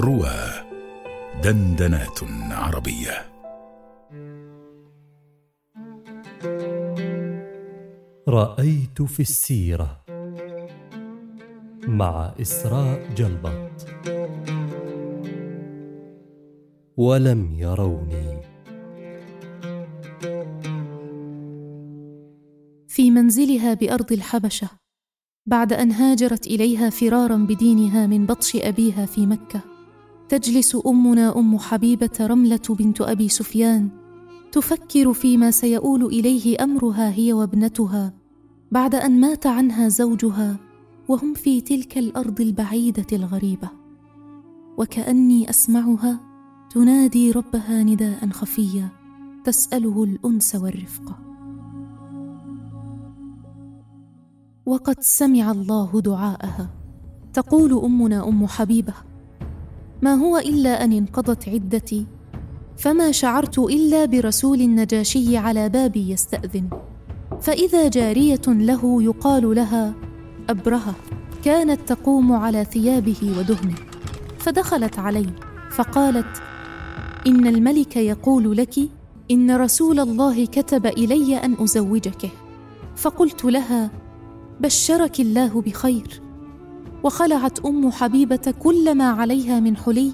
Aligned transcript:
روى 0.00 0.40
دندنات 1.44 2.18
عربية. 2.50 3.32
رأيت 8.28 9.02
في 9.02 9.20
السيرة 9.20 10.04
مع 11.88 12.34
إسراء 12.40 13.14
جلبط 13.14 13.86
ولم 16.96 17.54
يروني. 17.54 18.40
في 22.88 23.10
منزلها 23.10 23.74
بأرض 23.74 24.12
الحبشة 24.12 24.68
بعد 25.46 25.72
أن 25.72 25.90
هاجرت 25.92 26.46
إليها 26.46 26.90
فرارا 26.90 27.36
بدينها 27.36 28.06
من 28.06 28.26
بطش 28.26 28.56
أبيها 28.56 29.06
في 29.06 29.26
مكة. 29.26 29.69
تجلس 30.30 30.76
أمنا 30.86 31.38
أم 31.38 31.58
حبيبة 31.58 32.10
رملة 32.20 32.60
بنت 32.68 33.00
أبي 33.00 33.28
سفيان. 33.28 33.88
تفكر 34.52 35.12
فيما 35.12 35.50
سيؤول 35.50 36.04
إليه 36.04 36.64
أمرها 36.64 37.10
هي 37.10 37.32
وابنتها 37.32 38.12
بعد 38.72 38.94
أن 38.94 39.20
مات 39.20 39.46
عنها 39.46 39.88
زوجها 39.88 40.56
وهم 41.08 41.34
في 41.34 41.60
تلك 41.60 41.98
الأرض 41.98 42.40
البعيدة 42.40 43.06
الغريبة. 43.12 43.70
وكأني 44.78 45.50
أسمعها 45.50 46.20
تنادي 46.70 47.30
ربها 47.30 47.82
نداء 47.82 48.28
خفيا 48.28 48.88
تسأله 49.44 50.04
الأنس 50.04 50.54
والرفقه 50.54 51.18
وقد 54.66 54.96
سمع 55.00 55.50
الله 55.50 56.00
دعاءها. 56.00 56.70
تقول 57.32 57.72
أمنا 57.72 58.28
أم 58.28 58.46
حبيبة 58.46 58.94
ما 60.02 60.14
هو 60.14 60.38
إلا 60.38 60.84
أن 60.84 60.92
انقضت 60.92 61.48
عدتي 61.48 62.06
فما 62.76 63.12
شعرت 63.12 63.58
إلا 63.58 64.04
برسول 64.04 64.60
النجاشي 64.60 65.36
على 65.36 65.68
بابي 65.68 66.10
يستأذن. 66.10 66.68
فإذا 67.40 67.88
جارية 67.88 68.40
له 68.46 69.02
يقال 69.02 69.54
لها 69.54 69.94
أبرهة 70.48 70.94
كانت 71.44 71.80
تقوم 71.92 72.32
على 72.32 72.64
ثيابه 72.64 73.34
ودهنه. 73.38 73.74
فدخلت 74.38 74.98
علي 74.98 75.26
فقالت 75.70 76.42
إن 77.26 77.46
الملك 77.46 77.96
يقول 77.96 78.56
لك 78.56 78.74
إن 79.30 79.56
رسول 79.56 80.00
الله 80.00 80.46
كتب 80.46 80.86
إلي 80.86 81.36
أن 81.36 81.56
ازوجكه 81.60 82.30
فقلت 82.96 83.44
لها 83.44 83.90
بشرك 84.60 85.20
الله 85.20 85.60
بخير. 85.60 86.29
وخلعت 87.04 87.58
أم 87.60 87.90
حبيبة 87.90 88.54
كل 88.58 88.94
ما 88.94 89.10
عليها 89.10 89.60
من 89.60 89.76
حلي 89.76 90.12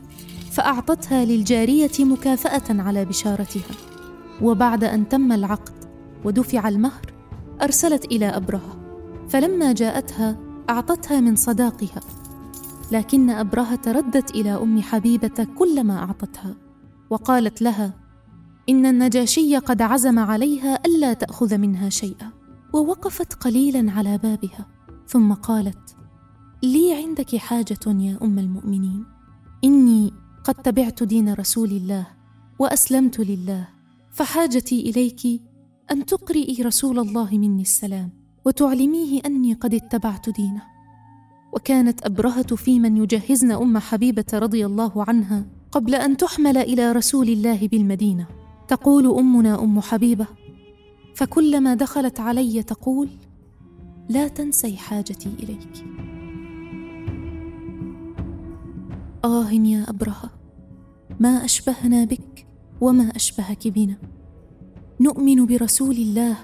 فأعطتها 0.52 1.24
للجارية 1.24 1.90
مكافأة 2.00 2.82
على 2.82 3.04
بشارتها. 3.04 3.74
وبعد 4.42 4.84
أن 4.84 5.08
تم 5.08 5.32
العقد 5.32 5.74
ودفع 6.24 6.68
المهر 6.68 7.12
أرسلت 7.62 8.04
إلى 8.04 8.26
أبرهة. 8.26 8.76
فلما 9.28 9.72
جاءتها 9.72 10.36
أعطتها 10.70 11.20
من 11.20 11.36
صداقها. 11.36 12.00
لكن 12.92 13.30
أبرهة 13.30 13.80
ردت 13.86 14.30
إلى 14.30 14.50
أم 14.50 14.82
حبيبة 14.82 15.46
كل 15.58 15.84
ما 15.84 15.98
أعطتها 15.98 16.54
وقالت 17.10 17.62
لها 17.62 17.92
إن 18.68 18.86
النجاشي 18.86 19.56
قد 19.56 19.82
عزم 19.82 20.18
عليها 20.18 20.78
ألا 20.86 21.12
تأخذ 21.12 21.58
منها 21.58 21.88
شيئا. 21.88 22.30
ووقفت 22.72 23.34
قليلا 23.34 23.92
على 23.92 24.18
بابها 24.18 24.66
ثم 25.08 25.32
قالت 25.32 25.95
لي 26.66 26.94
عندك 26.94 27.36
حاجة 27.36 27.78
يا 27.86 28.18
أم 28.22 28.38
المؤمنين؟ 28.38 29.04
إني 29.64 30.12
قد 30.44 30.54
تبعت 30.54 31.02
دين 31.02 31.34
رسول 31.34 31.70
الله 31.70 32.06
وأسلمت 32.58 33.20
لله 33.20 33.68
فحاجتي 34.10 34.90
إليك 34.90 35.42
أن 35.90 36.06
تقرئي 36.06 36.62
رسول 36.62 36.98
الله 36.98 37.38
مني 37.38 37.62
السلام 37.62 38.10
وتعلميه 38.44 39.20
أني 39.26 39.52
قد 39.52 39.74
اتبعت 39.74 40.30
دينه. 40.30 40.62
وكانت 41.52 42.06
أبرهة 42.06 42.56
في 42.56 42.80
من 42.80 42.96
يجهزن 42.96 43.52
أم 43.52 43.78
حبيبة 43.78 44.24
رضي 44.34 44.66
الله 44.66 45.04
عنها 45.08 45.46
قبل 45.72 45.94
أن 45.94 46.16
تحمل 46.16 46.58
إلى 46.58 46.92
رسول 46.92 47.28
الله 47.28 47.68
بالمدينة. 47.68 48.26
تقول 48.68 49.06
أمنا 49.18 49.62
أم 49.62 49.80
حبيبة 49.80 50.26
فكلما 51.14 51.74
دخلت 51.74 52.20
علي 52.20 52.62
تقول 52.62 53.08
لا 54.08 54.28
تنسي 54.28 54.76
حاجتي 54.76 55.30
إليك. 55.42 55.95
آه 59.26 59.52
يا 59.52 59.84
أبرهة 59.88 60.30
ما 61.20 61.44
أشبهنا 61.44 62.04
بك 62.04 62.46
وما 62.80 63.12
أشبهك 63.16 63.68
بنا. 63.68 63.96
نؤمن 65.00 65.46
برسول 65.46 65.96
الله 65.96 66.36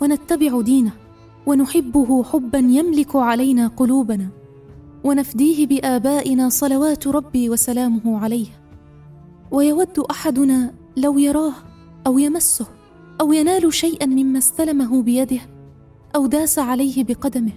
ونتبع 0.00 0.60
دينه 0.60 0.92
ونحبه 1.46 2.22
حبا 2.22 2.58
يملك 2.58 3.16
علينا 3.16 3.66
قلوبنا. 3.66 4.28
ونفديه 5.04 5.66
بآبائنا 5.66 6.48
صلوات 6.48 7.06
ربي 7.06 7.50
وسلامه 7.50 8.18
عليه. 8.18 8.46
ويود 9.50 9.98
أحدنا 9.98 10.74
لو 10.96 11.18
يراه 11.18 11.54
أو 12.06 12.18
يمسه 12.18 12.66
أو 13.20 13.32
ينال 13.32 13.74
شيئا 13.74 14.06
مما 14.06 14.38
استلمه 14.38 15.02
بيده 15.02 15.40
أو 16.16 16.26
داس 16.26 16.58
عليه 16.58 17.04
بقدمه. 17.04 17.52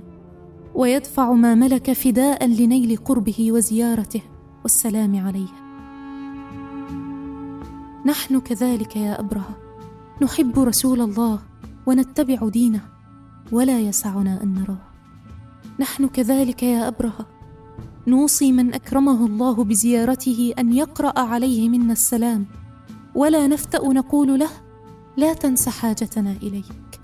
ويدفع 0.76 1.32
ما 1.32 1.56
ملك 1.56 1.92
فداء 1.94 2.46
لنيل 2.46 2.98
قربه 2.98 3.52
وزيارته. 3.52 4.22
والسلام 4.64 5.26
عليه 5.26 5.48
نحن 8.06 8.40
كذلك 8.40 8.96
يا 8.96 9.20
أبرهة 9.20 9.58
نحب 10.22 10.60
رسول 10.60 11.02
الله 11.02 11.40
ونتبع 11.86 12.50
دينه 12.50 12.82
ولا 13.52 13.80
يسعنا 13.80 14.44
أن 14.44 14.54
نراه. 14.54 14.82
نحن 15.80 16.08
كذلك 16.08 16.64
يا 16.64 16.88
أبرهة 16.88 17.28
نوصي 18.08 18.52
من 18.52 18.74
أكرمه 18.74 19.26
الله 19.26 19.64
بزيارته 19.64 20.54
أن 20.60 20.74
يقرأ 20.74 21.20
عليه 21.20 21.70
منا 21.70 21.94
السلام 21.94 22.46
ولا 23.16 23.48
نفتأ 23.48 23.88
نقول 23.88 24.40
له 24.40 24.50
لا 25.18 25.34
تنس 25.34 25.70
حاجتنا 25.70 26.32
إليك. 26.32 27.02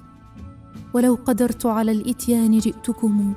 ولو 0.94 1.18
قدرت 1.26 1.66
على 1.66 1.92
الإتيان 1.92 2.58
جئتكم 2.58 3.34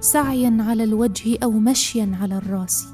سعيا 0.00 0.56
على 0.60 0.84
الوجه 0.84 1.38
أو 1.42 1.50
مشيا 1.50 2.18
على 2.20 2.36
الرأس. 2.36 2.88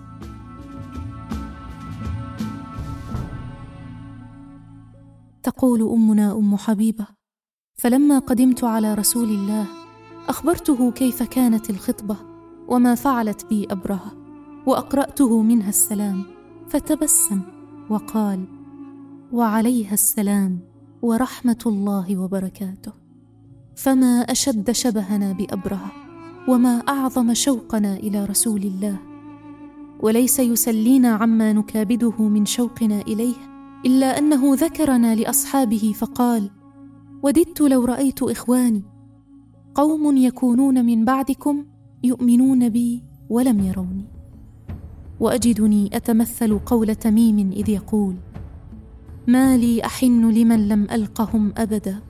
تقول 5.43 5.83
أمنا 5.83 6.33
أم 6.33 6.56
حبيبة 6.56 7.06
فلما 7.75 8.19
قدمت 8.19 8.65
على 8.65 8.95
رسول 8.95 9.28
الله 9.28 9.67
أخبرته 10.28 10.91
كيف 10.91 11.23
كانت 11.23 11.71
الخطبة 11.71 12.17
وما 12.69 12.95
فعلت 12.95 13.47
بي 13.47 13.67
أبرهة 13.71 14.12
وأقرأته 14.67 15.43
منها 15.43 15.69
السلام 15.69 16.23
فتبسم 16.69 17.41
وقال 17.91 18.45
وعليها 19.33 19.95
السلام 19.95 20.59
ورحمة 21.03 21.62
الله 21.67 22.17
وبركاته 22.17 22.93
فما 23.77 24.21
أشد 24.21 24.71
شبهنا 24.71 25.33
بأبرهة 25.33 25.93
وما 26.49 26.79
أعظم 26.89 27.34
شوقنا 27.34 27.97
إلى 27.97 28.25
رسول 28.25 28.62
الله 28.62 28.97
وليس 30.00 30.39
يسلينا 30.39 31.09
عما 31.09 31.53
نكابده 31.53 32.23
من 32.23 32.47
شوقنا 32.47 33.00
إليه 33.00 33.50
إلا 33.87 34.19
أنه 34.19 34.55
ذكرنا 34.55 35.15
لأصحابه 35.15 35.93
فقال 35.97 36.51
وددت 37.23 37.61
لو 37.61 37.85
رأيت 37.85 38.23
إخواني. 38.23 38.83
قوم 39.75 40.17
يكونون 40.17 40.85
من 40.85 41.05
بعدكم 41.05 41.65
يؤمنون 42.05 42.69
بي 42.69 43.05
ولم 43.29 43.61
يروني. 43.61 44.05
وأجدني 45.21 45.91
أتمثل 45.97 46.59
قول 46.59 46.94
تميم 46.94 47.50
إذ 47.53 47.69
يقول 47.69 48.15
ما 49.27 49.56
لي 49.56 49.85
أحن 49.85 50.31
لمن 50.31 50.69
لم 50.69 50.87
ألقهم 50.93 51.53
أبدا 51.56 52.03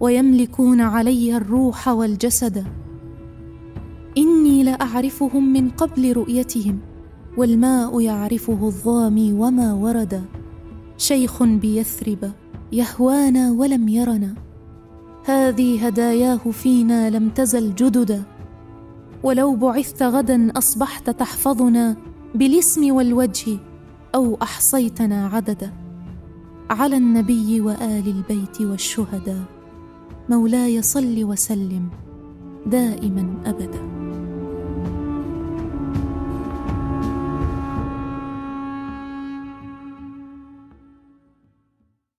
ويملكون 0.00 0.80
علي 0.80 1.36
الروح 1.36 1.88
والجسد. 1.88 2.66
إني 4.18 4.64
لأعرفهم 4.64 5.52
من 5.52 5.70
قبل 5.70 6.12
رؤيتهم 6.12 6.78
والماء 7.38 8.00
يعرفه 8.00 8.66
الظامي 8.66 9.32
وما 9.32 9.72
ورد. 9.72 10.35
شيخ 10.98 11.42
بيثرب 11.42 12.32
يهوانا 12.72 13.50
ولم 13.50 13.88
يرنا. 13.88 14.34
هذه 15.24 15.86
هداياه 15.86 16.36
فينا 16.36 17.10
لم 17.10 17.28
تزل 17.28 17.74
جددا. 17.74 18.22
ولو 19.22 19.54
بعثت 19.56 20.02
غدا 20.02 20.58
أصبحت 20.58 21.10
تحفظنا 21.10 21.96
بالاسم 22.34 22.94
والوجه 22.94 23.58
أو 24.14 24.38
أحصيتنا 24.42 25.26
عددا. 25.26 25.72
على 26.70 26.96
النبي 26.96 27.60
وآل 27.60 28.08
البيت 28.08 28.60
والشهداء. 28.60 29.44
مولاي 30.28 30.82
صل 30.82 31.24
وسلم 31.24 31.88
دائما 32.66 33.34
أبدا. 33.46 33.95